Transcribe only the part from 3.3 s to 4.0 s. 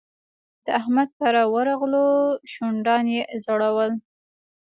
ځړول.